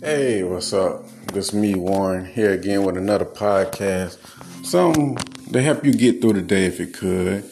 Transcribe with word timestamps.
Hey, 0.00 0.44
what's 0.44 0.72
up? 0.72 1.02
This 1.32 1.48
is 1.48 1.54
me, 1.54 1.74
Warren, 1.74 2.24
here 2.24 2.52
again 2.52 2.84
with 2.84 2.96
another 2.96 3.24
podcast. 3.24 4.16
Something 4.64 5.16
to 5.52 5.60
help 5.60 5.84
you 5.84 5.92
get 5.92 6.20
through 6.20 6.34
the 6.34 6.42
day 6.42 6.66
if 6.66 6.78
it 6.78 6.94
could. 6.94 7.42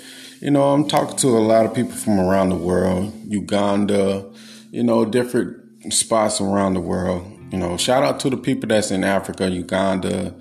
You 0.41 0.53
know, 0.53 0.73
I'm 0.73 0.87
talking 0.87 1.17
to 1.17 1.27
a 1.27 1.41
lot 1.41 1.67
of 1.67 1.75
people 1.75 1.97
from 1.97 2.21
around 2.21 2.51
the 2.51 2.55
world, 2.55 3.13
Uganda, 3.27 4.31
you 4.71 4.85
know, 4.85 5.05
different 5.05 5.93
spots 5.93 6.41
around 6.41 6.75
the 6.75 6.81
world. 6.81 7.27
You 7.51 7.59
know, 7.59 7.77
shout 7.77 8.05
out 8.05 8.21
to 8.21 8.31
the 8.31 8.37
people 8.37 8.69
that's 8.69 8.93
in 8.93 9.03
Africa, 9.03 9.51
Uganda. 9.51 10.33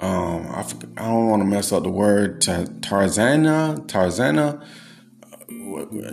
Um, 0.00 0.46
I, 0.48 0.66
I 0.98 1.04
don't 1.06 1.28
want 1.28 1.40
to 1.40 1.48
mess 1.48 1.72
up 1.72 1.84
the 1.84 1.88
word, 1.88 2.42
Tarzana, 2.42 3.86
Tarzana, 3.86 4.62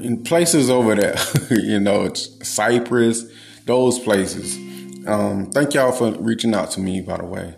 in 0.02 0.24
places 0.24 0.70
over 0.70 0.96
there, 0.96 1.18
you 1.52 1.82
know, 1.82 2.04
it's 2.04 2.48
Cyprus, 2.48 3.26
those 3.66 4.00
places 4.00 4.71
um, 5.08 5.52
thank 5.52 5.74
y'all 5.74 5.92
for 5.92 6.12
reaching 6.20 6.54
out 6.54 6.72
to 6.72 6.80
me, 6.80 7.02
by 7.02 7.18
the 7.18 7.26
way. 7.26 7.56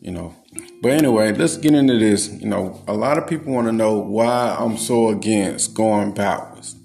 You 0.00 0.12
know, 0.12 0.34
but 0.82 0.92
anyway, 0.92 1.32
let's 1.32 1.56
get 1.56 1.74
into 1.74 1.98
this. 1.98 2.28
You 2.28 2.46
know, 2.46 2.82
a 2.86 2.92
lot 2.92 3.16
of 3.16 3.26
people 3.26 3.54
want 3.54 3.68
to 3.68 3.72
know 3.72 3.98
why 3.98 4.54
I'm 4.58 4.76
so 4.76 5.08
against 5.08 5.74
going 5.74 6.12
backwards. 6.12 6.76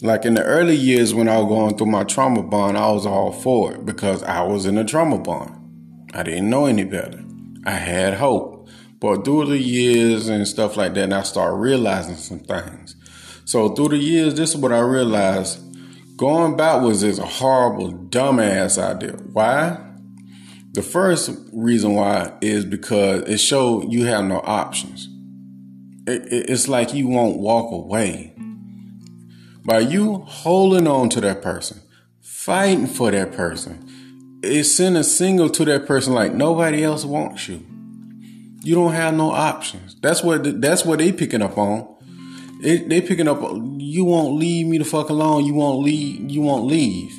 Like 0.00 0.24
in 0.24 0.34
the 0.34 0.42
early 0.44 0.74
years 0.74 1.14
when 1.14 1.28
I 1.28 1.38
was 1.38 1.48
going 1.48 1.76
through 1.76 1.86
my 1.86 2.04
trauma 2.04 2.42
bond, 2.42 2.78
I 2.78 2.90
was 2.90 3.06
all 3.06 3.32
for 3.32 3.74
it 3.74 3.84
because 3.84 4.22
I 4.22 4.42
was 4.42 4.66
in 4.66 4.78
a 4.78 4.84
trauma 4.84 5.18
bond. 5.18 6.10
I 6.14 6.22
didn't 6.22 6.50
know 6.50 6.66
any 6.66 6.84
better. 6.84 7.22
I 7.64 7.72
had 7.72 8.14
hope. 8.14 8.68
But 8.98 9.24
through 9.24 9.46
the 9.46 9.58
years 9.58 10.28
and 10.28 10.48
stuff 10.48 10.76
like 10.76 10.94
that, 10.94 11.04
and 11.04 11.14
I 11.14 11.22
started 11.22 11.56
realizing 11.56 12.16
some 12.16 12.40
things. 12.40 12.96
So 13.44 13.68
through 13.68 13.88
the 13.88 13.98
years, 13.98 14.34
this 14.34 14.50
is 14.50 14.56
what 14.56 14.72
I 14.72 14.80
realized 14.80 15.60
Going 16.16 16.56
backwards 16.56 17.02
is 17.02 17.18
a 17.18 17.26
horrible, 17.26 17.92
dumbass 17.92 18.78
idea. 18.78 19.12
Why? 19.32 19.80
The 20.72 20.82
first 20.82 21.30
reason 21.52 21.94
why 21.94 22.32
is 22.40 22.64
because 22.64 23.22
it 23.22 23.38
shows 23.38 23.86
you 23.88 24.04
have 24.06 24.24
no 24.24 24.40
options. 24.44 25.08
It, 26.06 26.22
it, 26.32 26.50
it's 26.50 26.68
like 26.68 26.94
you 26.94 27.08
won't 27.08 27.38
walk 27.38 27.72
away. 27.72 28.32
By 29.64 29.80
you 29.80 30.18
holding 30.26 30.86
on 30.86 31.08
to 31.10 31.20
that 31.22 31.42
person, 31.42 31.80
fighting 32.20 32.86
for 32.86 33.10
that 33.10 33.32
person, 33.32 34.40
it's 34.42 34.70
sending 34.70 35.00
a 35.00 35.04
signal 35.04 35.48
to 35.50 35.64
that 35.64 35.86
person 35.86 36.12
like 36.12 36.32
nobody 36.32 36.84
else 36.84 37.04
wants 37.04 37.48
you. 37.48 37.64
You 38.62 38.74
don't 38.74 38.92
have 38.92 39.14
no 39.14 39.30
options. 39.30 39.96
That's 40.00 40.22
what 40.22 40.60
that's 40.60 40.84
what 40.84 40.98
they 40.98 41.12
picking 41.12 41.42
up 41.42 41.58
on. 41.58 41.93
It, 42.62 42.88
they 42.88 43.00
picking 43.00 43.28
up. 43.28 43.40
You 43.78 44.04
won't 44.04 44.36
leave 44.36 44.66
me 44.66 44.78
the 44.78 44.84
fuck 44.84 45.10
alone. 45.10 45.44
You 45.44 45.54
won't 45.54 45.82
leave. 45.82 46.30
You 46.30 46.40
won't 46.42 46.66
leave. 46.66 47.12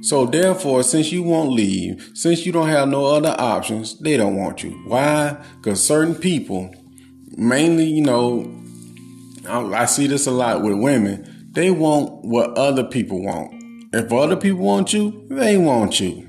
So 0.00 0.26
therefore, 0.26 0.82
since 0.82 1.10
you 1.10 1.22
won't 1.22 1.50
leave, 1.50 2.10
since 2.14 2.46
you 2.46 2.52
don't 2.52 2.68
have 2.68 2.88
no 2.88 3.06
other 3.06 3.34
options, 3.38 3.98
they 3.98 4.16
don't 4.16 4.36
want 4.36 4.62
you. 4.62 4.70
Why? 4.86 5.36
Because 5.56 5.84
certain 5.84 6.14
people, 6.14 6.72
mainly, 7.36 7.84
you 7.84 8.02
know, 8.02 8.54
I, 9.48 9.82
I 9.82 9.84
see 9.86 10.06
this 10.06 10.26
a 10.26 10.30
lot 10.30 10.62
with 10.62 10.78
women. 10.78 11.48
They 11.52 11.70
want 11.70 12.24
what 12.24 12.56
other 12.56 12.84
people 12.84 13.24
want. 13.24 13.54
If 13.92 14.12
other 14.12 14.36
people 14.36 14.60
want 14.60 14.92
you, 14.92 15.26
they 15.30 15.56
want 15.56 15.98
you. 15.98 16.28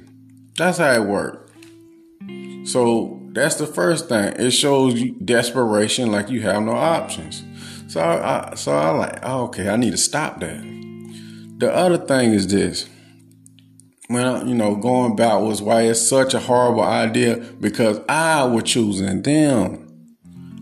That's 0.57 0.79
how 0.79 0.91
it 0.91 1.05
works. 1.05 1.51
So 2.71 3.21
that's 3.33 3.55
the 3.55 3.67
first 3.67 4.09
thing. 4.09 4.33
It 4.37 4.51
shows 4.51 4.99
you 4.99 5.13
desperation, 5.23 6.11
like 6.11 6.29
you 6.29 6.41
have 6.41 6.63
no 6.63 6.71
options. 6.71 7.43
So 7.89 8.01
I, 8.01 8.53
so 8.55 8.71
I 8.71 8.89
like, 8.91 9.19
oh, 9.23 9.45
okay, 9.45 9.67
I 9.67 9.75
need 9.75 9.91
to 9.91 9.97
stop 9.97 10.39
that. 10.41 10.61
The 11.57 11.73
other 11.73 11.97
thing 11.97 12.33
is 12.33 12.47
this. 12.47 12.87
When 14.09 14.47
you 14.47 14.53
know, 14.53 14.75
going 14.75 15.15
back 15.15 15.41
was 15.41 15.59
why 15.59 15.81
it's 15.81 15.99
such 15.99 16.35
a 16.35 16.39
horrible 16.39 16.83
idea 16.83 17.37
because 17.59 17.99
I 18.07 18.43
was 18.43 18.63
choosing 18.65 19.23
them. 19.23 20.07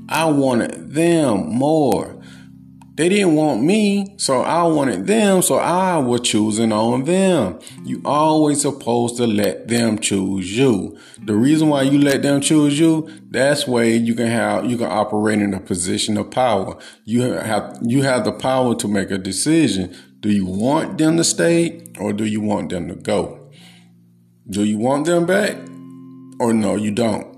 I 0.07 0.25
wanted 0.25 0.93
them 0.93 1.49
more. 1.49 2.16
They 2.97 3.09
didn't 3.09 3.35
want 3.35 3.61
me, 3.61 4.15
so 4.17 4.41
I 4.41 4.63
wanted 4.63 5.05
them, 5.05 5.43
so 5.43 5.57
I 5.57 5.99
was 5.99 6.21
choosing 6.21 6.71
on 6.71 7.03
them. 7.03 7.59
You 7.83 8.01
always 8.03 8.61
supposed 8.61 9.17
to 9.17 9.27
let 9.27 9.67
them 9.67 9.99
choose 9.99 10.57
you. 10.57 10.97
The 11.23 11.35
reason 11.35 11.69
why 11.69 11.83
you 11.83 11.99
let 11.99 12.23
them 12.23 12.41
choose 12.41 12.79
you, 12.79 13.07
that's 13.29 13.67
way 13.67 13.95
you 13.95 14.15
can 14.15 14.25
have 14.25 14.65
you 14.65 14.77
can 14.77 14.87
operate 14.87 15.43
in 15.43 15.53
a 15.53 15.59
position 15.59 16.17
of 16.17 16.31
power. 16.31 16.75
You 17.05 17.21
have 17.21 17.77
you 17.83 18.01
have 18.01 18.25
the 18.25 18.31
power 18.31 18.73
to 18.73 18.87
make 18.87 19.11
a 19.11 19.19
decision. 19.19 19.95
Do 20.19 20.29
you 20.29 20.47
want 20.47 20.97
them 20.97 21.17
to 21.17 21.23
stay 21.23 21.83
or 21.99 22.13
do 22.13 22.25
you 22.25 22.41
want 22.41 22.71
them 22.71 22.87
to 22.87 22.95
go? 22.95 23.51
Do 24.49 24.63
you 24.63 24.79
want 24.79 25.05
them 25.05 25.27
back 25.27 25.55
or 26.39 26.51
no, 26.51 26.75
you 26.75 26.89
don't? 26.89 27.36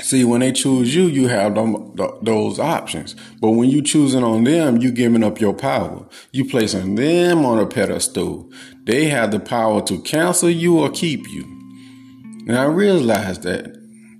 See, 0.00 0.24
when 0.24 0.40
they 0.40 0.52
choose 0.52 0.94
you, 0.94 1.06
you 1.06 1.28
have 1.28 1.54
them, 1.54 1.96
th- 1.96 2.10
those 2.22 2.58
options. 2.58 3.16
But 3.40 3.50
when 3.50 3.68
you 3.68 3.82
choosing 3.82 4.22
on 4.22 4.44
them, 4.44 4.76
you 4.76 4.92
giving 4.92 5.24
up 5.24 5.40
your 5.40 5.54
power. 5.54 6.06
You 6.32 6.44
placing 6.44 6.94
them 6.94 7.44
on 7.44 7.58
a 7.58 7.66
pedestal. 7.66 8.50
They 8.84 9.06
have 9.06 9.32
the 9.32 9.40
power 9.40 9.82
to 9.82 10.00
cancel 10.00 10.50
you 10.50 10.78
or 10.78 10.90
keep 10.90 11.28
you. 11.28 11.44
And 12.46 12.56
I 12.56 12.64
realize 12.64 13.40
that. 13.40 13.76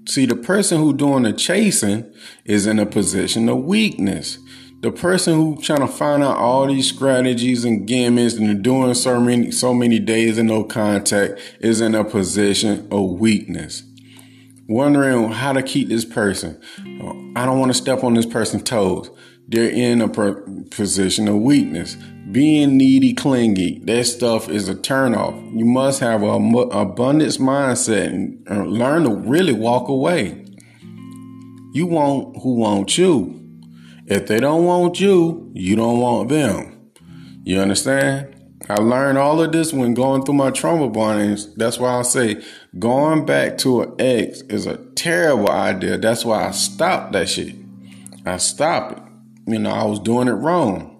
See, 0.08 0.26
the 0.26 0.36
person 0.36 0.78
who 0.78 0.94
doing 0.94 1.22
the 1.22 1.32
chasing 1.32 2.12
is 2.44 2.66
in 2.66 2.78
a 2.78 2.86
position 2.86 3.48
of 3.48 3.64
weakness. 3.64 4.38
The 4.80 4.90
person 4.90 5.34
who 5.34 5.60
trying 5.60 5.80
to 5.80 5.88
find 5.88 6.22
out 6.22 6.38
all 6.38 6.66
these 6.66 6.88
strategies 6.88 7.64
and 7.64 7.86
gimmicks 7.86 8.34
and 8.34 8.62
doing 8.62 8.94
so 8.94 9.20
many 9.20 9.50
so 9.50 9.74
many 9.74 9.98
days 9.98 10.38
and 10.38 10.48
no 10.48 10.64
contact 10.64 11.40
is 11.60 11.80
in 11.80 11.94
a 11.94 12.04
position 12.04 12.86
of 12.90 13.18
weakness 13.18 13.87
wondering 14.68 15.32
how 15.32 15.52
to 15.54 15.62
keep 15.62 15.88
this 15.88 16.04
person. 16.04 16.60
I 17.34 17.46
don't 17.46 17.58
want 17.58 17.72
to 17.72 17.78
step 17.78 18.04
on 18.04 18.14
this 18.14 18.26
person's 18.26 18.62
toes. 18.62 19.10
They're 19.48 19.70
in 19.70 20.02
a 20.02 20.08
per- 20.08 20.42
position 20.70 21.26
of 21.26 21.36
weakness. 21.36 21.96
Being 22.30 22.76
needy, 22.76 23.14
clingy, 23.14 23.80
that 23.84 24.04
stuff 24.04 24.50
is 24.50 24.68
a 24.68 24.74
turnoff. 24.74 25.34
You 25.56 25.64
must 25.64 26.00
have 26.00 26.22
an 26.22 26.54
abundance 26.70 27.38
mindset 27.38 28.08
and 28.08 28.70
learn 28.70 29.04
to 29.04 29.14
really 29.14 29.54
walk 29.54 29.88
away. 29.88 30.44
You 31.72 31.86
want 31.86 32.36
who 32.42 32.56
wants 32.56 32.98
you. 32.98 33.34
If 34.06 34.26
they 34.26 34.40
don't 34.40 34.64
want 34.64 35.00
you, 35.00 35.50
you 35.54 35.76
don't 35.76 35.98
want 35.98 36.28
them. 36.28 36.90
You 37.44 37.60
understand? 37.60 38.37
I 38.68 38.74
learned 38.74 39.18
all 39.18 39.40
of 39.40 39.52
this 39.52 39.72
when 39.72 39.94
going 39.94 40.24
through 40.24 40.34
my 40.34 40.50
trauma 40.50 40.90
bondings. 40.90 41.54
That's 41.54 41.78
why 41.78 41.98
I 41.98 42.02
say 42.02 42.42
going 42.78 43.24
back 43.24 43.56
to 43.58 43.82
an 43.82 43.94
ex 43.98 44.40
is 44.42 44.66
a 44.66 44.78
terrible 44.94 45.50
idea. 45.50 45.96
That's 45.98 46.24
why 46.24 46.46
I 46.46 46.50
stopped 46.50 47.12
that 47.12 47.28
shit. 47.28 47.54
I 48.26 48.36
stopped 48.38 48.98
it. 48.98 49.02
You 49.46 49.58
know, 49.58 49.70
I 49.70 49.84
was 49.84 50.00
doing 50.00 50.28
it 50.28 50.32
wrong. 50.32 50.96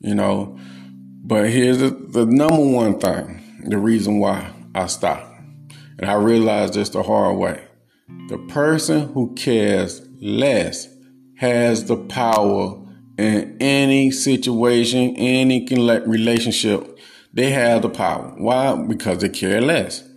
You 0.00 0.14
know, 0.14 0.58
but 1.24 1.50
here's 1.50 1.78
the, 1.78 1.90
the 1.90 2.26
number 2.26 2.64
one 2.64 2.98
thing, 2.98 3.64
the 3.68 3.78
reason 3.78 4.18
why 4.18 4.52
I 4.74 4.86
stopped. 4.86 5.26
And 5.98 6.10
I 6.10 6.14
realized 6.14 6.74
this 6.74 6.88
the 6.88 7.02
hard 7.02 7.36
way. 7.36 7.64
The 8.28 8.38
person 8.38 9.12
who 9.12 9.34
cares 9.34 10.06
less 10.20 10.88
has 11.36 11.84
the 11.84 11.96
power 11.96 12.81
in 13.22 13.56
any 13.60 14.10
situation, 14.10 15.16
any 15.16 15.66
relationship, 16.06 16.98
they 17.32 17.50
have 17.50 17.82
the 17.82 17.88
power. 17.88 18.34
Why? 18.36 18.74
Because 18.86 19.18
they 19.18 19.28
care 19.28 19.60
less. 19.60 20.08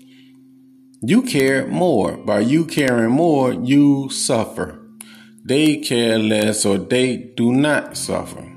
You 1.02 1.22
care 1.22 1.68
more. 1.68 2.18
By 2.18 2.40
you 2.40 2.66
caring 2.66 3.12
more, 3.12 3.54
you 3.54 4.10
suffer. 4.10 4.82
They 5.46 5.78
care 5.78 6.18
less 6.18 6.66
or 6.66 6.80
they 6.80 7.18
do 7.18 7.54
not 7.54 7.96
suffer. 7.96 8.52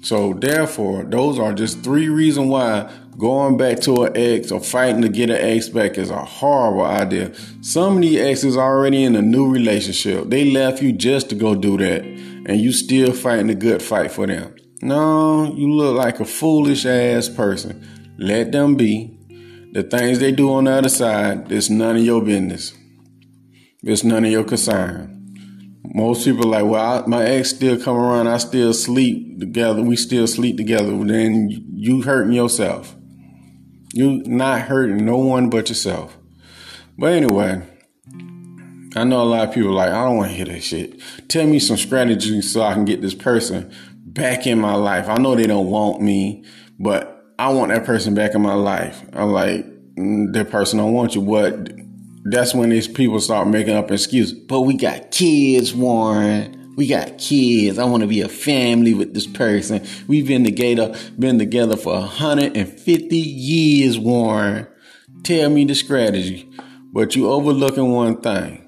So 0.00 0.32
therefore, 0.32 1.04
those 1.04 1.38
are 1.40 1.52
just 1.52 1.82
three 1.82 2.08
reasons 2.08 2.48
why 2.48 2.90
going 3.18 3.56
back 3.56 3.80
to 3.80 4.04
an 4.04 4.12
ex 4.16 4.52
or 4.52 4.60
fighting 4.60 5.02
to 5.02 5.08
get 5.08 5.28
an 5.28 5.36
ex 5.36 5.68
back 5.68 5.98
is 5.98 6.10
a 6.10 6.24
horrible 6.24 6.84
idea. 6.84 7.34
Some 7.62 7.96
of 7.96 8.02
these 8.02 8.20
exes 8.20 8.56
are 8.56 8.78
already 8.78 9.02
in 9.02 9.16
a 9.16 9.22
new 9.22 9.50
relationship. 9.50 10.30
They 10.30 10.50
left 10.52 10.80
you 10.80 10.92
just 10.92 11.28
to 11.30 11.34
go 11.34 11.56
do 11.56 11.76
that 11.78 12.04
and 12.48 12.60
you 12.60 12.72
still 12.72 13.12
fighting 13.12 13.50
a 13.50 13.54
good 13.54 13.82
fight 13.82 14.10
for 14.10 14.26
them. 14.26 14.56
No, 14.80 15.54
you 15.54 15.70
look 15.70 15.96
like 15.96 16.18
a 16.18 16.24
foolish 16.24 16.86
ass 16.86 17.28
person. 17.28 17.86
Let 18.18 18.52
them 18.52 18.74
be. 18.74 19.14
The 19.72 19.82
things 19.82 20.18
they 20.18 20.32
do 20.32 20.50
on 20.52 20.64
the 20.64 20.72
other 20.72 20.88
side, 20.88 21.52
it's 21.52 21.68
none 21.68 21.96
of 21.96 22.02
your 22.02 22.24
business. 22.24 22.72
It's 23.82 24.02
none 24.02 24.24
of 24.24 24.30
your 24.30 24.44
concern. 24.44 25.14
Most 25.84 26.24
people 26.24 26.46
are 26.46 26.62
like, 26.62 26.70
well, 26.70 27.04
I, 27.04 27.06
my 27.06 27.24
ex 27.24 27.50
still 27.50 27.78
come 27.80 27.96
around. 27.96 28.28
I 28.28 28.38
still 28.38 28.72
sleep 28.72 29.38
together. 29.38 29.82
We 29.82 29.96
still 29.96 30.26
sleep 30.26 30.56
together. 30.56 30.90
Then 31.04 31.50
you 31.74 32.02
hurting 32.02 32.32
yourself. 32.32 32.96
You 33.92 34.22
not 34.24 34.62
hurting 34.62 35.04
no 35.04 35.18
one 35.18 35.50
but 35.50 35.68
yourself. 35.68 36.16
But 36.96 37.12
anyway, 37.12 37.62
I 38.98 39.04
know 39.04 39.22
a 39.22 39.24
lot 39.24 39.48
of 39.48 39.54
people 39.54 39.72
like, 39.72 39.90
I 39.90 40.04
don't 40.04 40.16
want 40.16 40.30
to 40.30 40.36
hear 40.36 40.46
that 40.46 40.62
shit. 40.62 41.00
Tell 41.28 41.46
me 41.46 41.58
some 41.58 41.76
strategies 41.76 42.52
so 42.52 42.62
I 42.62 42.74
can 42.74 42.84
get 42.84 43.00
this 43.00 43.14
person 43.14 43.72
back 44.04 44.46
in 44.46 44.58
my 44.58 44.74
life. 44.74 45.08
I 45.08 45.16
know 45.16 45.34
they 45.34 45.46
don't 45.46 45.68
want 45.68 46.02
me, 46.02 46.44
but 46.78 47.32
I 47.38 47.52
want 47.52 47.72
that 47.72 47.84
person 47.84 48.14
back 48.14 48.34
in 48.34 48.42
my 48.42 48.54
life. 48.54 49.02
I'm 49.12 49.32
like, 49.32 49.64
mm, 49.94 50.32
that 50.32 50.50
person 50.50 50.78
don't 50.78 50.92
want 50.92 51.14
you. 51.14 51.20
What? 51.20 51.70
that's 52.30 52.54
when 52.54 52.70
these 52.70 52.88
people 52.88 53.20
start 53.20 53.48
making 53.48 53.74
up 53.74 53.90
excuses. 53.90 54.32
But 54.32 54.62
we 54.62 54.76
got 54.76 55.10
kids, 55.10 55.74
Warren. 55.74 56.74
We 56.76 56.86
got 56.86 57.18
kids. 57.18 57.78
I 57.78 57.84
want 57.84 58.02
to 58.02 58.06
be 58.06 58.20
a 58.20 58.28
family 58.28 58.94
with 58.94 59.14
this 59.14 59.26
person. 59.26 59.84
We've 60.06 60.26
been 60.26 60.44
together, 60.44 60.94
been 61.18 61.38
together 61.38 61.76
for 61.76 61.94
150 61.94 63.16
years, 63.16 63.98
Warren. 63.98 64.66
Tell 65.24 65.50
me 65.50 65.64
the 65.64 65.74
strategy. 65.74 66.48
But 66.92 67.16
you 67.16 67.28
overlooking 67.30 67.90
one 67.90 68.20
thing. 68.20 68.67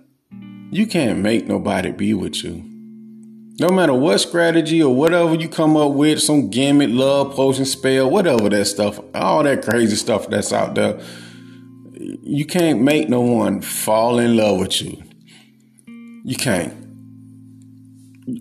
You 0.73 0.87
can't 0.87 1.19
make 1.19 1.49
nobody 1.49 1.91
be 1.91 2.15
with 2.15 2.45
you. 2.45 2.63
No 3.59 3.71
matter 3.71 3.93
what 3.93 4.19
strategy 4.19 4.81
or 4.81 4.95
whatever 4.95 5.35
you 5.35 5.49
come 5.49 5.77
up 5.77 5.93
with, 5.93 6.23
some 6.23 6.49
gimmick, 6.49 6.91
love 6.91 7.35
potion, 7.35 7.65
spell, 7.65 8.09
whatever 8.09 8.49
that 8.49 8.67
stuff, 8.67 9.01
all 9.13 9.43
that 9.43 9.65
crazy 9.65 9.97
stuff 9.97 10.29
that's 10.29 10.53
out 10.53 10.77
there, 10.77 11.01
you 12.23 12.47
can't 12.47 12.83
make 12.83 13.09
no 13.09 13.21
one 13.21 13.61
fall 13.61 14.21
in 14.21 14.37
love 14.37 14.61
with 14.61 14.81
you. 14.81 15.03
You 16.25 16.37
can't. 16.37 16.73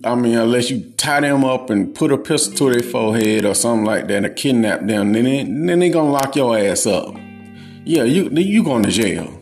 I 0.03 0.13
mean, 0.13 0.37
unless 0.37 0.69
you 0.69 0.91
tie 0.97 1.21
them 1.21 1.43
up 1.43 1.71
and 1.71 1.95
put 1.95 2.11
a 2.11 2.17
pistol 2.17 2.71
to 2.71 2.73
their 2.79 2.89
forehead 2.91 3.43
or 3.43 3.55
something 3.55 3.85
like 3.85 4.07
that, 4.07 4.23
or 4.23 4.29
kidnap 4.29 4.81
them, 4.81 5.13
then 5.13 5.23
they, 5.23 5.43
then 5.43 5.79
they 5.79 5.89
gonna 5.89 6.11
lock 6.11 6.35
your 6.35 6.55
ass 6.55 6.85
up. 6.85 7.15
Yeah, 7.85 8.03
you 8.03 8.29
you 8.29 8.63
going 8.63 8.83
to 8.83 8.91
jail 8.91 9.38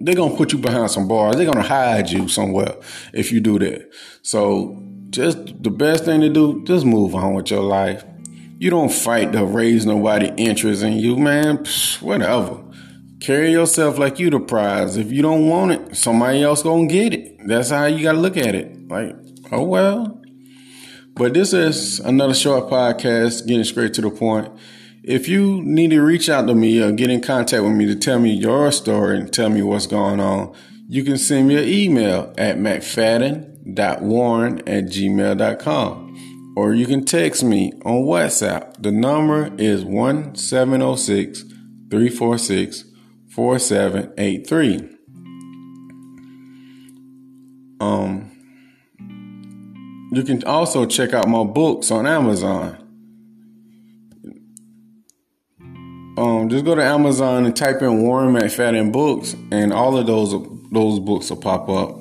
they're 0.00 0.14
gonna 0.14 0.36
put 0.36 0.52
you 0.52 0.58
behind 0.58 0.90
some 0.90 1.06
bars. 1.06 1.36
They're 1.36 1.50
gonna 1.50 1.66
hide 1.66 2.10
you 2.10 2.26
somewhere 2.28 2.76
if 3.12 3.30
you 3.30 3.40
do 3.40 3.58
that. 3.58 3.90
So 4.22 4.82
just 5.10 5.62
the 5.62 5.70
best 5.70 6.04
thing 6.04 6.20
to 6.22 6.28
do, 6.28 6.64
just 6.64 6.86
move 6.86 7.14
on 7.14 7.34
with 7.34 7.50
your 7.50 7.62
life. 7.62 8.04
You 8.58 8.70
don't 8.70 8.92
fight 8.92 9.32
to 9.32 9.44
raise 9.44 9.86
nobody 9.86 10.32
interest 10.36 10.82
in 10.82 10.94
you, 10.94 11.16
man. 11.16 11.58
Psh, 11.58 12.02
whatever. 12.02 12.62
Carry 13.20 13.52
yourself 13.52 13.98
like 13.98 14.18
you 14.18 14.30
the 14.30 14.40
prize. 14.40 14.96
If 14.96 15.12
you 15.12 15.20
don't 15.22 15.48
want 15.48 15.72
it, 15.72 15.96
somebody 15.96 16.42
else 16.42 16.62
gonna 16.62 16.86
get 16.86 17.12
it. 17.12 17.36
That's 17.46 17.70
how 17.70 17.84
you 17.86 18.02
gotta 18.02 18.18
look 18.18 18.36
at 18.36 18.54
it. 18.54 18.88
Like, 18.88 19.14
oh 19.52 19.62
well. 19.64 20.20
But 21.14 21.34
this 21.34 21.52
is 21.52 22.00
another 22.00 22.32
short 22.34 22.70
podcast, 22.70 23.46
getting 23.46 23.64
straight 23.64 23.92
to 23.94 24.00
the 24.00 24.10
point. 24.10 24.50
If 25.02 25.28
you 25.28 25.62
need 25.62 25.92
to 25.92 26.02
reach 26.02 26.28
out 26.28 26.46
to 26.46 26.54
me 26.54 26.82
or 26.82 26.92
get 26.92 27.08
in 27.08 27.22
contact 27.22 27.62
with 27.62 27.72
me 27.72 27.86
to 27.86 27.94
tell 27.94 28.18
me 28.18 28.32
your 28.32 28.70
story 28.70 29.18
and 29.18 29.32
tell 29.32 29.48
me 29.48 29.62
what's 29.62 29.86
going 29.86 30.20
on, 30.20 30.54
you 30.88 31.04
can 31.04 31.16
send 31.16 31.48
me 31.48 31.56
an 31.56 31.66
email 31.66 32.34
at 32.36 32.58
mcfadden.warren 32.58 34.58
at 34.68 34.84
gmail.com 34.84 36.54
or 36.56 36.74
you 36.74 36.86
can 36.86 37.04
text 37.04 37.42
me 37.42 37.72
on 37.84 38.02
WhatsApp. 38.02 38.82
The 38.82 38.92
number 38.92 39.54
is 39.56 39.84
1706 39.84 41.44
346 41.90 42.84
4783. 43.34 44.96
Um, 47.80 48.30
you 50.12 50.22
can 50.24 50.44
also 50.44 50.84
check 50.84 51.14
out 51.14 51.26
my 51.26 51.44
books 51.44 51.90
on 51.90 52.06
Amazon. 52.06 52.79
Um, 56.40 56.48
just 56.48 56.64
go 56.64 56.74
to 56.74 56.82
Amazon 56.82 57.44
and 57.46 57.54
type 57.54 57.82
in 57.82 58.02
Warren 58.02 58.34
McFadden 58.34 58.92
books, 58.92 59.34
and 59.50 59.72
all 59.72 59.96
of 59.96 60.06
those 60.06 60.32
those 60.70 60.98
books 60.98 61.30
will 61.30 61.36
pop 61.36 61.68
up. 61.68 61.98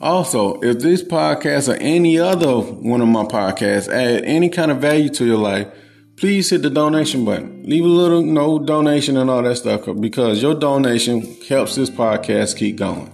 Also, 0.00 0.58
if 0.60 0.78
this 0.78 1.02
podcast 1.02 1.68
or 1.68 1.76
any 1.76 2.18
other 2.18 2.58
one 2.58 3.00
of 3.00 3.08
my 3.08 3.24
podcasts 3.24 3.88
add 3.88 4.24
any 4.24 4.48
kind 4.48 4.70
of 4.70 4.78
value 4.78 5.10
to 5.10 5.26
your 5.26 5.36
life, 5.36 5.68
please 6.16 6.50
hit 6.50 6.62
the 6.62 6.70
donation 6.70 7.24
button. 7.24 7.62
Leave 7.64 7.84
a 7.84 7.88
little 7.88 8.22
no 8.22 8.58
donation 8.58 9.16
and 9.16 9.28
all 9.28 9.42
that 9.42 9.56
stuff 9.56 9.86
because 10.00 10.42
your 10.42 10.54
donation 10.54 11.36
helps 11.48 11.74
this 11.76 11.90
podcast 11.90 12.56
keep 12.56 12.76
going. 12.76 13.12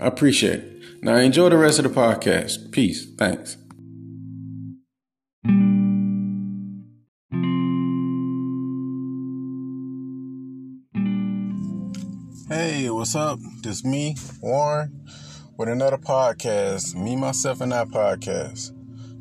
I 0.00 0.06
appreciate 0.06 0.60
it. 0.60 1.02
Now 1.02 1.16
enjoy 1.16 1.48
the 1.48 1.58
rest 1.58 1.78
of 1.78 1.84
the 1.84 1.90
podcast. 1.90 2.72
Peace. 2.72 3.06
Thanks. 3.16 3.56
Hey, 12.52 12.90
what's 12.90 13.14
up? 13.14 13.38
This 13.62 13.84
me, 13.84 14.16
Warren, 14.40 15.06
with 15.56 15.68
another 15.68 15.98
podcast. 15.98 16.96
Me, 16.96 17.14
myself, 17.14 17.60
and 17.60 17.70
that 17.70 17.90
podcast. 17.90 18.72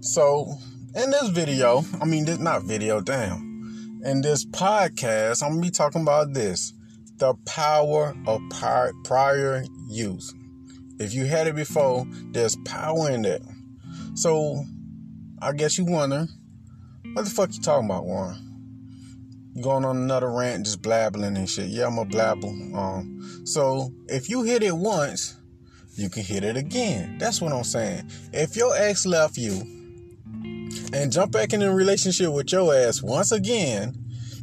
So, 0.04 0.56
in 0.96 1.12
this 1.12 1.30
video, 1.30 1.84
I 2.02 2.06
mean, 2.06 2.26
this 2.26 2.40
not 2.40 2.64
video, 2.64 3.02
damn. 3.02 4.02
In 4.04 4.22
this 4.22 4.48
podcast, 4.48 5.44
I'm 5.44 5.52
gonna 5.52 5.62
be 5.62 5.70
talking 5.70 6.02
about 6.02 6.34
this: 6.34 6.74
the 7.18 7.36
power 7.46 8.16
of 8.26 8.42
prior, 8.50 9.64
use. 9.88 10.34
If 10.98 11.14
you 11.14 11.26
had 11.26 11.46
it 11.46 11.56
before, 11.56 12.08
there's 12.32 12.56
power 12.66 13.12
in 13.12 13.22
that. 13.22 13.44
So, 14.16 14.66
I 15.40 15.52
guess 15.52 15.78
you 15.78 15.86
wonder, 15.86 16.26
what 17.14 17.26
the 17.26 17.30
fuck 17.30 17.54
you 17.54 17.62
talking 17.62 17.86
about, 17.86 18.08
Warren? 18.08 18.49
Going 19.62 19.86
on 19.86 19.98
another 19.98 20.32
rant, 20.32 20.66
just 20.66 20.82
blabbling 20.82 21.38
and 21.38 21.50
shit. 21.50 21.68
Yeah, 21.68 21.88
I'm 21.88 21.98
a 21.98 22.06
blabble. 22.06 22.76
Um, 22.76 23.46
so 23.46 23.92
if 24.08 24.30
you 24.30 24.44
hit 24.44 24.64
it 24.64 24.76
once, 24.76 25.36
you 25.96 26.10
can 26.10 26.24
hit 26.24 26.44
it 26.44 26.56
again. 26.56 27.18
That's 27.18 27.42
what 27.42 27.52
I'm 27.52 27.64
saying. 27.64 28.10
If 28.32 28.56
your 28.56 28.76
ex 28.76 29.06
left 29.06 29.38
you 29.38 29.62
and 30.94 31.12
jump 31.12 31.32
back 31.32 31.54
in 31.54 31.62
a 31.62 31.74
relationship 31.74 32.32
with 32.32 32.52
your 32.52 32.74
ass 32.74 33.02
once 33.02 33.32
again, 33.32 33.96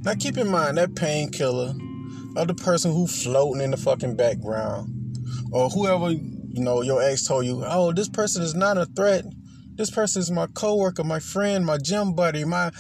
now 0.03 0.15
keep 0.15 0.37
in 0.37 0.49
mind 0.49 0.77
that 0.77 0.95
painkiller 0.95 1.75
of 2.37 2.49
the 2.49 2.55
person 2.55 2.93
who 2.93 3.07
floating 3.07 3.63
in 3.63 3.71
the 3.71 3.77
fucking 3.77 4.17
background 4.17 4.93
or 5.53 5.71
whoever 5.71 6.11
you 6.11 6.63
know 6.63 6.83
your 6.83 7.03
ex 7.03 7.27
told 7.27 7.47
you, 7.47 7.63
oh, 7.67 7.93
this 7.93 8.09
person 8.09 8.43
is 8.43 8.55
not 8.55 8.79
a 8.79 8.87
threat. 8.87 9.25
This 9.75 9.91
person 9.91 10.21
is 10.21 10.31
my 10.31 10.47
coworker, 10.49 11.05
my 11.05 11.21
friend, 11.21 11.67
my 11.67 11.77
gym 11.77 12.15
buddy, 12.15 12.45
my 12.45 12.71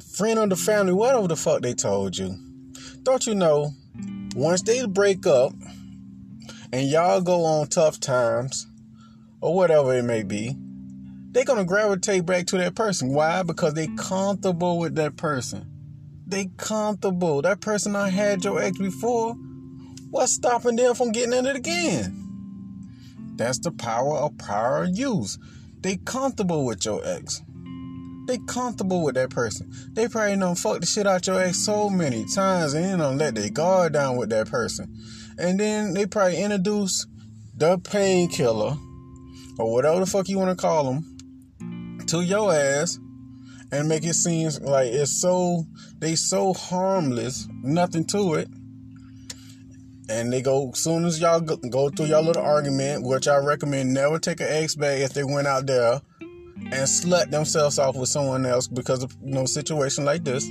friend 0.00 0.38
of 0.38 0.50
the 0.50 0.56
family, 0.56 0.92
whatever 0.92 1.28
the 1.28 1.36
fuck 1.36 1.62
they 1.62 1.74
told 1.74 2.16
you. 2.16 2.36
Don't 3.02 3.26
you 3.26 3.34
know, 3.34 3.72
once 4.34 4.62
they 4.62 4.86
break 4.86 5.26
up 5.26 5.52
and 6.72 6.88
y'all 6.88 7.20
go 7.20 7.44
on 7.44 7.66
tough 7.68 8.00
times 8.00 8.66
or 9.40 9.54
whatever 9.54 9.94
it 9.94 10.04
may 10.04 10.22
be, 10.22 10.56
they're 11.32 11.44
gonna 11.44 11.64
gravitate 11.64 12.26
back 12.26 12.46
to 12.46 12.58
that 12.58 12.74
person. 12.74 13.12
Why? 13.12 13.42
Because 13.42 13.74
they 13.74 13.88
comfortable 13.96 14.78
with 14.78 14.94
that 14.96 15.16
person. 15.16 15.66
They 16.26 16.50
comfortable. 16.56 17.42
That 17.42 17.60
person 17.60 17.96
I 17.96 18.10
had 18.10 18.44
your 18.44 18.62
ex 18.62 18.78
before. 18.78 19.34
What's 20.10 20.34
stopping 20.34 20.76
them 20.76 20.94
from 20.94 21.12
getting 21.12 21.32
in 21.32 21.46
it 21.46 21.56
again? 21.56 22.22
That's 23.36 23.58
the 23.58 23.70
power 23.72 24.16
of 24.16 24.36
prior 24.38 24.84
use. 24.84 25.38
They 25.80 25.96
comfortable 25.96 26.64
with 26.64 26.84
your 26.84 27.00
ex. 27.04 27.42
They 28.26 28.38
comfortable 28.46 29.02
with 29.02 29.16
that 29.16 29.30
person. 29.30 29.72
They 29.92 30.08
probably 30.08 30.36
done 30.36 30.54
fuck 30.54 30.80
the 30.80 30.86
shit 30.86 31.06
out 31.06 31.26
your 31.26 31.40
ex 31.40 31.58
so 31.58 31.90
many 31.90 32.24
times 32.24 32.74
and 32.74 33.00
don't 33.00 33.18
let 33.18 33.34
their 33.34 33.50
guard 33.50 33.92
down 33.92 34.16
with 34.16 34.30
that 34.30 34.48
person. 34.48 34.94
And 35.38 35.58
then 35.58 35.94
they 35.94 36.06
probably 36.06 36.40
introduce 36.40 37.06
the 37.56 37.78
painkiller 37.78 38.76
or 39.58 39.72
whatever 39.72 40.00
the 40.00 40.06
fuck 40.06 40.28
you 40.28 40.38
want 40.38 40.56
to 40.56 40.60
call 40.60 40.84
them 40.84 42.04
to 42.06 42.22
your 42.22 42.52
ass 42.52 42.98
and 43.72 43.88
make 43.88 44.04
it 44.04 44.14
seem 44.14 44.50
like 44.60 44.92
it's 44.92 45.20
so 45.20 45.64
they 45.98 46.14
so 46.14 46.52
harmless, 46.52 47.48
nothing 47.62 48.04
to 48.06 48.34
it. 48.34 48.48
And 50.08 50.32
they 50.32 50.42
go 50.42 50.72
soon 50.74 51.04
as 51.06 51.20
y'all 51.20 51.40
go, 51.40 51.56
go 51.56 51.88
through 51.88 52.06
y'all 52.06 52.22
little 52.22 52.42
argument, 52.42 53.04
which 53.04 53.26
I 53.26 53.36
recommend 53.36 53.94
never 53.94 54.18
take 54.18 54.40
an 54.40 54.48
ex 54.50 54.74
back 54.74 54.98
if 54.98 55.14
they 55.14 55.24
went 55.24 55.46
out 55.46 55.66
there 55.66 56.00
and 56.66 56.88
slut 56.88 57.30
themselves 57.30 57.78
off 57.78 57.96
with 57.96 58.08
someone 58.08 58.46
else 58.46 58.68
because 58.68 59.02
of 59.02 59.14
you 59.22 59.34
know 59.34 59.46
situation 59.46 60.04
like 60.04 60.24
this, 60.24 60.46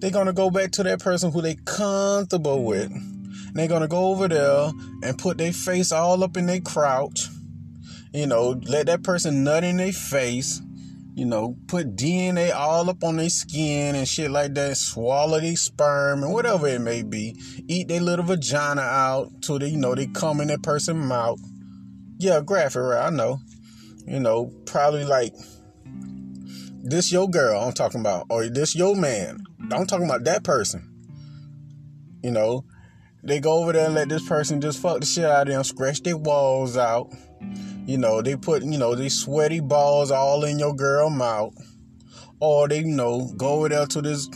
they're 0.00 0.10
gonna 0.10 0.32
go 0.32 0.50
back 0.50 0.70
to 0.72 0.82
that 0.82 1.00
person 1.00 1.30
who 1.30 1.42
they 1.42 1.56
comfortable 1.64 2.64
with. 2.64 2.90
And 2.90 3.54
they're 3.54 3.68
gonna 3.68 3.88
go 3.88 4.06
over 4.06 4.28
there 4.28 4.70
and 5.02 5.18
put 5.18 5.38
their 5.38 5.52
face 5.52 5.92
all 5.92 6.24
up 6.24 6.36
in 6.36 6.46
their 6.46 6.60
crouch. 6.60 7.28
You 8.12 8.26
know, 8.26 8.60
let 8.66 8.86
that 8.86 9.02
person 9.02 9.44
nut 9.44 9.62
in 9.64 9.76
their 9.76 9.92
face. 9.92 10.60
You 11.14 11.26
know, 11.26 11.56
put 11.66 11.96
DNA 11.96 12.54
all 12.54 12.88
up 12.88 13.04
on 13.04 13.16
their 13.16 13.28
skin 13.28 13.94
and 13.94 14.08
shit 14.08 14.30
like 14.30 14.54
that. 14.54 14.76
Swallow 14.76 15.40
their 15.40 15.56
sperm 15.56 16.22
and 16.22 16.32
whatever 16.32 16.66
it 16.66 16.80
may 16.80 17.02
be. 17.02 17.38
Eat 17.68 17.88
their 17.88 18.00
little 18.00 18.24
vagina 18.24 18.80
out 18.80 19.42
till 19.42 19.58
they, 19.58 19.68
you 19.68 19.76
know, 19.76 19.94
they 19.94 20.06
come 20.06 20.40
in 20.40 20.48
that 20.48 20.62
person's 20.62 21.04
mouth. 21.04 21.40
Yeah, 22.18 22.40
graphic, 22.40 22.82
right? 22.82 23.06
I 23.06 23.10
know 23.10 23.40
you 24.10 24.18
know, 24.18 24.52
probably 24.66 25.04
like 25.04 25.32
this 26.82 27.12
your 27.12 27.30
girl 27.30 27.60
I'm 27.60 27.72
talking 27.72 28.00
about, 28.00 28.26
or 28.28 28.48
this 28.48 28.74
your 28.74 28.96
man. 28.96 29.44
I'm 29.70 29.86
talking 29.86 30.06
about 30.06 30.24
that 30.24 30.42
person. 30.42 30.84
You 32.20 32.32
know, 32.32 32.64
they 33.22 33.38
go 33.38 33.62
over 33.62 33.72
there 33.72 33.86
and 33.86 33.94
let 33.94 34.08
this 34.08 34.26
person 34.26 34.60
just 34.60 34.80
fuck 34.80 34.98
the 34.98 35.06
shit 35.06 35.24
out 35.24 35.46
of 35.46 35.54
them, 35.54 35.62
scratch 35.62 36.02
their 36.02 36.16
walls 36.16 36.76
out. 36.76 37.12
You 37.86 37.98
know, 37.98 38.20
they 38.20 38.34
put, 38.34 38.64
you 38.64 38.78
know, 38.78 38.96
these 38.96 39.16
sweaty 39.16 39.60
balls 39.60 40.10
all 40.10 40.44
in 40.44 40.58
your 40.58 40.74
girl 40.74 41.08
mouth. 41.08 41.54
Or 42.40 42.66
they, 42.66 42.80
you 42.80 42.96
know, 42.96 43.32
go 43.36 43.50
over 43.54 43.68
there 43.68 43.86
to 43.86 44.02
this 44.02 44.28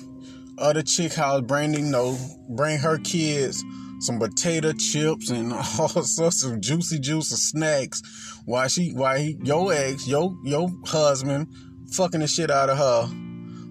other 0.56 0.82
chick 0.82 1.14
house, 1.14 1.40
bringing 1.40 1.90
no, 1.90 2.16
bring 2.48 2.78
her 2.78 2.98
kids 2.98 3.64
some 4.00 4.18
potato 4.18 4.72
chips 4.72 5.30
and 5.30 5.52
all 5.78 5.88
sorts 5.88 6.44
of 6.44 6.60
juicy 6.60 6.98
juice 6.98 7.32
of 7.32 7.38
snacks 7.38 8.02
while 8.44 8.68
she 8.68 8.92
while 8.92 9.18
he, 9.18 9.36
your 9.42 9.72
ex, 9.72 10.06
your 10.06 10.36
your 10.44 10.70
husband 10.86 11.48
fucking 11.92 12.20
the 12.20 12.26
shit 12.26 12.50
out 12.50 12.70
of 12.70 12.78
her 12.78 13.06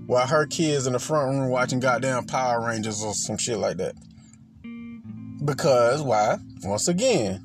while 0.05 0.27
her 0.27 0.45
kids 0.45 0.87
in 0.87 0.93
the 0.93 0.99
front 0.99 1.29
room 1.29 1.49
watching 1.49 1.79
goddamn 1.79 2.25
Power 2.25 2.65
Rangers 2.65 3.03
or 3.03 3.13
some 3.13 3.37
shit 3.37 3.57
like 3.57 3.77
that. 3.77 3.95
Because 5.45 6.01
why? 6.01 6.37
Once 6.63 6.87
again, 6.87 7.43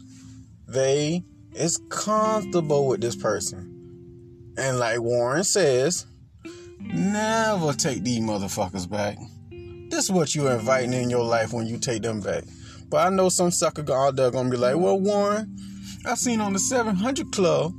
they 0.66 1.24
is 1.54 1.80
comfortable 1.88 2.86
with 2.86 3.00
this 3.00 3.16
person. 3.16 4.54
And 4.56 4.78
like 4.78 5.00
Warren 5.00 5.44
says, 5.44 6.06
never 6.80 7.72
take 7.72 8.02
these 8.02 8.20
motherfuckers 8.20 8.88
back. 8.88 9.18
This 9.90 10.04
is 10.04 10.12
what 10.12 10.34
you're 10.34 10.52
inviting 10.52 10.92
in 10.92 11.10
your 11.10 11.24
life 11.24 11.52
when 11.52 11.66
you 11.66 11.78
take 11.78 12.02
them 12.02 12.20
back. 12.20 12.44
But 12.88 13.06
I 13.06 13.10
know 13.10 13.28
some 13.28 13.50
sucker 13.50 13.84
out 13.92 14.16
there 14.16 14.30
gonna 14.30 14.50
be 14.50 14.56
like, 14.56 14.76
well, 14.76 14.98
Warren, 14.98 15.56
I 16.06 16.14
seen 16.14 16.40
on 16.40 16.52
the 16.52 16.58
700 16.58 17.32
Club, 17.32 17.72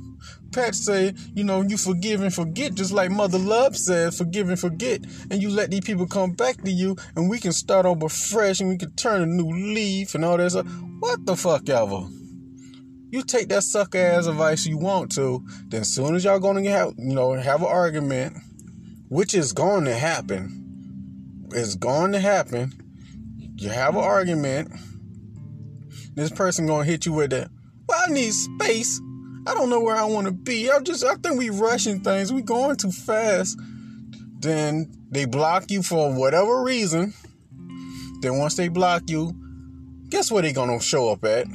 Pat 0.52 0.74
say, 0.74 1.14
you 1.34 1.44
know, 1.44 1.62
you 1.62 1.76
forgive 1.76 2.20
and 2.20 2.34
forget, 2.34 2.74
just 2.74 2.92
like 2.92 3.10
Mother 3.10 3.38
Love 3.38 3.76
says, 3.76 4.18
forgive 4.18 4.48
and 4.48 4.58
forget, 4.58 5.00
and 5.30 5.40
you 5.40 5.48
let 5.48 5.70
these 5.70 5.84
people 5.84 6.06
come 6.06 6.32
back 6.32 6.62
to 6.62 6.70
you, 6.70 6.96
and 7.16 7.30
we 7.30 7.38
can 7.38 7.52
start 7.52 7.86
over 7.86 8.08
fresh, 8.08 8.60
and 8.60 8.68
we 8.68 8.76
can 8.76 8.92
turn 8.92 9.22
a 9.22 9.26
new 9.26 9.48
leaf 9.48 10.14
and 10.14 10.24
all 10.24 10.36
that 10.36 10.50
stuff. 10.50 10.66
What 10.98 11.24
the 11.24 11.36
fuck 11.36 11.68
ever? 11.68 12.06
You 13.10 13.22
take 13.22 13.48
that 13.48 13.62
sucker 13.62 13.98
ass 13.98 14.26
advice 14.26 14.66
you 14.66 14.78
want 14.78 15.12
to, 15.12 15.44
then 15.68 15.82
as 15.82 15.94
soon 15.94 16.14
as 16.14 16.24
y'all 16.24 16.38
gonna 16.38 16.68
have, 16.70 16.94
you 16.98 17.14
know, 17.14 17.32
have 17.32 17.62
an 17.62 17.68
argument, 17.68 18.36
which 19.08 19.34
is 19.34 19.52
going 19.52 19.84
to 19.84 19.94
happen, 19.94 21.48
it's 21.52 21.74
going 21.74 22.12
to 22.12 22.20
happen. 22.20 22.72
You 23.56 23.68
have 23.68 23.96
an 23.96 24.04
argument 24.04 24.72
this 26.14 26.30
person 26.30 26.66
gonna 26.66 26.84
hit 26.84 27.06
you 27.06 27.12
with 27.12 27.30
that. 27.30 27.50
Well, 27.88 28.02
I 28.06 28.12
need 28.12 28.32
space. 28.32 29.00
I 29.46 29.54
don't 29.54 29.70
know 29.70 29.80
where 29.80 29.96
I 29.96 30.04
want 30.04 30.26
to 30.26 30.32
be. 30.32 30.70
I 30.70 30.80
just 30.80 31.04
I 31.04 31.14
think 31.14 31.38
we 31.38 31.50
rushing 31.50 32.00
things. 32.00 32.32
We 32.32 32.42
going 32.42 32.76
too 32.76 32.92
fast. 32.92 33.58
Then 34.40 34.90
they 35.10 35.24
block 35.24 35.70
you 35.70 35.82
for 35.82 36.12
whatever 36.12 36.62
reason. 36.62 37.14
Then 38.20 38.38
once 38.38 38.56
they 38.56 38.68
block 38.68 39.08
you, 39.08 39.34
guess 40.08 40.30
where 40.30 40.42
they 40.42 40.52
gonna 40.52 40.80
show 40.80 41.10
up 41.10 41.24
at? 41.24 41.46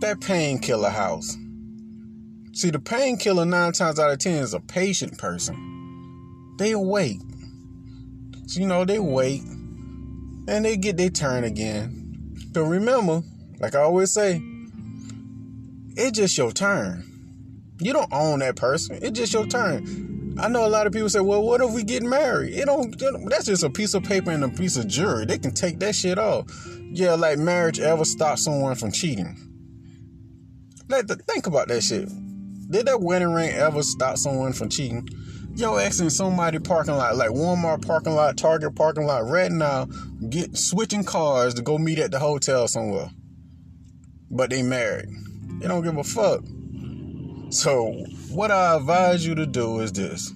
That 0.00 0.20
painkiller 0.20 0.90
house. 0.90 1.36
See, 2.52 2.70
the 2.70 2.78
painkiller 2.78 3.44
nine 3.44 3.72
times 3.72 3.98
out 3.98 4.10
of 4.10 4.18
ten 4.18 4.42
is 4.42 4.54
a 4.54 4.60
patient 4.60 5.18
person. 5.18 6.54
They 6.58 6.74
wait. 6.74 7.20
So 8.46 8.60
you 8.60 8.66
know 8.66 8.84
they 8.84 8.98
wait, 8.98 9.42
and 9.42 10.64
they 10.64 10.76
get 10.76 10.96
their 10.96 11.10
turn 11.10 11.44
again. 11.44 12.02
But 12.52 12.64
remember, 12.64 13.22
like 13.60 13.74
I 13.74 13.80
always 13.80 14.12
say, 14.12 14.40
it's 15.96 16.18
just 16.18 16.36
your 16.36 16.52
turn. 16.52 17.04
You 17.80 17.92
don't 17.92 18.12
own 18.12 18.40
that 18.40 18.56
person. 18.56 18.98
It's 19.02 19.18
just 19.18 19.32
your 19.32 19.46
turn. 19.46 20.36
I 20.38 20.48
know 20.48 20.66
a 20.66 20.68
lot 20.68 20.86
of 20.86 20.92
people 20.92 21.08
say, 21.08 21.20
"Well, 21.20 21.42
what 21.42 21.60
if 21.60 21.72
we 21.72 21.84
get 21.84 22.02
married?" 22.02 22.54
It 22.54 22.66
don't. 22.66 23.28
That's 23.28 23.46
just 23.46 23.62
a 23.62 23.70
piece 23.70 23.94
of 23.94 24.02
paper 24.02 24.30
and 24.30 24.42
a 24.42 24.48
piece 24.48 24.76
of 24.76 24.88
jewelry. 24.88 25.26
They 25.26 25.38
can 25.38 25.52
take 25.52 25.78
that 25.80 25.94
shit 25.94 26.18
off. 26.18 26.46
Yeah, 26.90 27.14
like 27.14 27.38
marriage 27.38 27.78
ever 27.78 28.04
stop 28.04 28.38
someone 28.38 28.74
from 28.74 28.90
cheating? 28.90 29.36
Let 30.88 31.08
the, 31.08 31.16
think 31.16 31.46
about 31.46 31.68
that 31.68 31.82
shit. 31.82 32.08
Did 32.70 32.86
that 32.86 33.00
wedding 33.00 33.32
ring 33.32 33.52
ever 33.52 33.82
stop 33.82 34.16
someone 34.16 34.52
from 34.52 34.68
cheating? 34.68 35.08
Yo, 35.56 35.76
in 35.76 36.10
somebody 36.10 36.58
parking 36.58 36.96
lot, 36.96 37.16
like 37.16 37.30
Walmart 37.30 37.86
parking 37.86 38.14
lot, 38.14 38.36
Target 38.36 38.74
parking 38.74 39.06
lot, 39.06 39.28
right 39.28 39.52
now, 39.52 39.86
get 40.28 40.56
switching 40.56 41.04
cars 41.04 41.54
to 41.54 41.62
go 41.62 41.78
meet 41.78 42.00
at 42.00 42.10
the 42.10 42.18
hotel 42.18 42.66
somewhere 42.66 43.10
but 44.30 44.50
they 44.50 44.62
married. 44.62 45.08
They 45.60 45.68
don't 45.68 45.84
give 45.84 45.96
a 45.96 46.04
fuck. 46.04 46.42
So, 47.50 47.92
what 48.30 48.50
I 48.50 48.76
advise 48.76 49.26
you 49.26 49.34
to 49.36 49.46
do 49.46 49.80
is 49.80 49.92
this. 49.92 50.32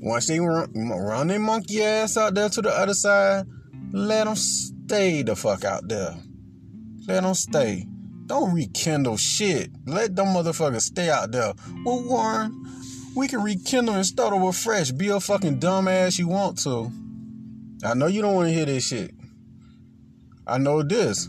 Once 0.00 0.26
they 0.26 0.40
run, 0.40 0.72
run 0.74 1.28
their 1.28 1.38
monkey 1.38 1.82
ass 1.82 2.16
out 2.16 2.34
there 2.34 2.48
to 2.48 2.62
the 2.62 2.70
other 2.70 2.94
side, 2.94 3.46
let 3.92 4.24
them 4.24 4.36
stay 4.36 5.22
the 5.22 5.36
fuck 5.36 5.64
out 5.64 5.88
there. 5.88 6.16
Let 7.06 7.22
them 7.22 7.34
stay. 7.34 7.86
Don't 8.26 8.54
rekindle 8.54 9.16
shit. 9.16 9.70
Let 9.86 10.14
them 10.14 10.28
motherfuckers 10.28 10.82
stay 10.82 11.10
out 11.10 11.32
there. 11.32 11.52
Well, 11.84 12.02
Warren, 12.04 12.66
we 13.14 13.28
can 13.28 13.42
rekindle 13.42 13.94
and 13.94 14.06
start 14.06 14.32
over 14.32 14.52
fresh. 14.52 14.90
Be 14.92 15.08
a 15.08 15.20
fucking 15.20 15.60
dumbass 15.60 16.18
you 16.18 16.28
want 16.28 16.58
to. 16.62 16.90
I 17.84 17.94
know 17.94 18.06
you 18.06 18.22
don't 18.22 18.34
want 18.34 18.48
to 18.48 18.54
hear 18.54 18.64
this 18.64 18.86
shit. 18.86 19.12
I 20.46 20.58
know 20.58 20.82
this. 20.82 21.28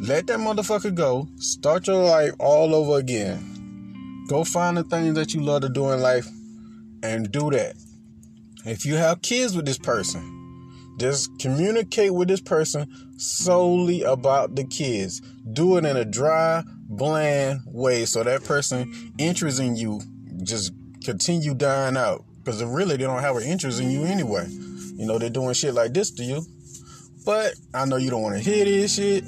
Let 0.00 0.28
that 0.28 0.38
motherfucker 0.38 0.94
go. 0.94 1.28
Start 1.38 1.88
your 1.88 2.04
life 2.04 2.32
all 2.38 2.72
over 2.72 2.98
again. 2.98 4.26
Go 4.28 4.44
find 4.44 4.76
the 4.76 4.84
things 4.84 5.16
that 5.16 5.34
you 5.34 5.40
love 5.40 5.62
to 5.62 5.68
do 5.68 5.90
in 5.90 6.00
life 6.00 6.26
and 7.02 7.32
do 7.32 7.50
that. 7.50 7.74
If 8.64 8.86
you 8.86 8.94
have 8.94 9.22
kids 9.22 9.56
with 9.56 9.66
this 9.66 9.78
person, 9.78 10.94
just 10.98 11.36
communicate 11.40 12.14
with 12.14 12.28
this 12.28 12.40
person 12.40 12.88
solely 13.18 14.02
about 14.02 14.54
the 14.54 14.64
kids. 14.64 15.20
Do 15.52 15.78
it 15.78 15.84
in 15.84 15.96
a 15.96 16.04
dry, 16.04 16.62
bland 16.88 17.62
way 17.66 18.04
so 18.04 18.22
that 18.22 18.44
person 18.44 19.12
interest 19.18 19.60
in 19.60 19.74
you 19.74 20.00
just 20.44 20.72
continue 21.04 21.54
dying 21.54 21.96
out. 21.96 22.24
Because 22.38 22.62
really 22.62 22.96
they 22.96 23.04
don't 23.04 23.20
have 23.20 23.36
an 23.36 23.42
interest 23.42 23.80
in 23.80 23.90
you 23.90 24.04
anyway. 24.04 24.46
You 24.48 25.06
know, 25.06 25.18
they're 25.18 25.28
doing 25.28 25.54
shit 25.54 25.74
like 25.74 25.92
this 25.92 26.12
to 26.12 26.22
you. 26.22 26.46
But 27.24 27.54
I 27.74 27.84
know 27.84 27.96
you 27.96 28.10
don't 28.10 28.22
want 28.22 28.36
to 28.36 28.42
hear 28.42 28.64
this 28.64 28.94
shit. 28.94 29.24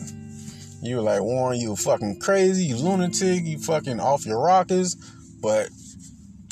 You're 0.83 1.03
like, 1.03 1.21
Warren, 1.21 1.61
you 1.61 1.77
fucking 1.77 2.21
crazy, 2.21 2.65
you 2.65 2.77
lunatic, 2.77 3.45
you 3.45 3.59
fucking 3.59 4.01
off 4.01 4.25
your 4.25 4.41
rockers. 4.41 4.95
But 5.43 5.69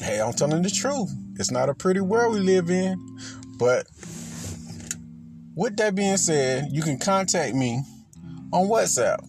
hey, 0.01 0.21
I'm 0.21 0.33
telling 0.33 0.63
the 0.63 0.71
truth. 0.71 1.11
It's 1.37 1.51
not 1.51 1.69
a 1.69 1.75
pretty 1.75 2.01
world 2.01 2.35
we 2.35 2.41
live 2.41 2.71
in. 2.71 2.99
But 3.59 3.87
with 5.55 5.77
that 5.77 5.95
being 5.95 6.17
said, 6.17 6.69
you 6.71 6.83
can 6.83 6.99
contact 6.99 7.55
me 7.55 7.83
on 8.53 8.69
WhatsApp 8.69 9.25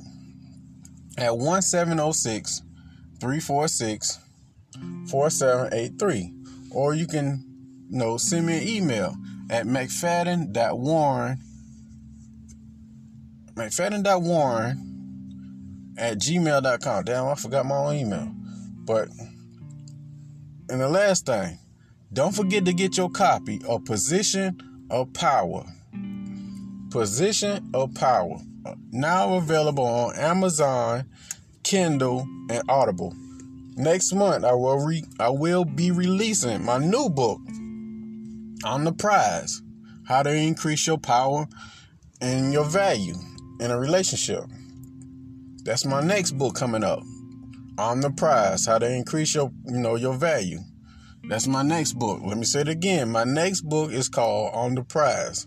at 1.18 1.38
1706 1.38 2.62
346 3.20 4.20
4783. 5.10 6.34
Or 6.72 6.94
you 6.94 7.08
can 7.08 7.44
you 7.90 7.98
know, 7.98 8.18
send 8.18 8.46
me 8.46 8.58
an 8.58 8.68
email 8.68 9.16
at 9.50 9.66
mcfadden.warren 9.66 11.40
mcfadden.warren 13.56 14.89
at 16.00 16.18
gmail.com. 16.18 17.04
Damn, 17.04 17.28
I 17.28 17.36
forgot 17.36 17.66
my 17.66 17.76
own 17.76 17.96
email. 17.96 18.32
But, 18.86 19.10
and 20.70 20.82
the 20.82 20.90
last 20.90 21.26
thing, 21.26 21.60
don't 22.12 22.36
forget 22.36 22.66
to 22.66 22.74
get 22.74 22.98
your 22.98 23.10
copy 23.10 23.62
of 23.68 23.86
Position 23.86 24.86
of 24.90 25.14
Power. 25.14 25.66
Position 26.90 27.70
of 27.74 27.94
Power. 27.94 28.38
Uh, 28.66 28.76
now 28.92 29.36
available 29.36 29.86
on 29.86 30.16
Amazon, 30.16 31.06
Kindle, 31.64 32.28
and 32.50 32.64
Audible. 32.68 33.14
Next 33.76 34.14
month, 34.14 34.44
I 34.44 34.54
will 34.54 34.84
re- 34.86 35.06
I 35.20 35.30
will 35.30 35.64
be 35.64 35.92
releasing 35.92 36.66
my 36.66 36.80
new 36.80 37.10
book 37.10 37.40
on 38.66 38.84
the 38.84 38.92
prize: 38.92 39.62
How 40.06 40.24
to 40.24 40.34
Increase 40.34 40.86
Your 40.88 40.98
Power 40.98 41.48
and 42.20 42.52
Your 42.52 42.66
Value 42.66 43.16
in 43.62 43.72
a 43.72 43.80
Relationship. 43.80 44.44
That's 45.70 45.86
my 45.86 46.02
next 46.02 46.32
book 46.32 46.56
coming 46.56 46.84
up. 46.84 47.04
On 47.78 48.02
the 48.02 48.10
prize, 48.10 48.66
how 48.66 48.80
to 48.80 48.92
increase 48.92 49.36
your, 49.36 49.52
you 49.68 49.78
know, 49.78 49.98
your 49.98 50.16
value. 50.16 50.58
That's 51.26 51.46
my 51.46 51.62
next 51.62 51.94
book. 51.94 52.22
Let 52.24 52.40
me 52.40 52.44
say 52.46 52.62
it 52.62 52.68
again. 52.68 53.12
My 53.12 53.24
next 53.24 53.62
book 53.62 53.92
is 53.92 54.10
called 54.10 54.50
On 54.56 54.74
the 54.74 54.82
Prize. 54.82 55.46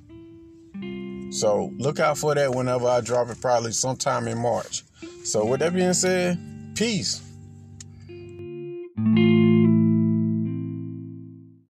So 1.37 1.73
look 1.76 1.99
out 1.99 2.19
for 2.19 2.37
that 2.37 2.55
whenever 2.55 2.87
I 2.87 3.00
drop 3.00 3.31
it, 3.31 3.41
probably 3.41 3.73
sometime 3.73 4.29
in 4.29 4.38
March. 4.38 4.85
So 5.25 5.45
with 5.45 5.59
that 5.59 5.75
being 5.75 5.93
said, 5.93 6.38
peace. 6.76 7.21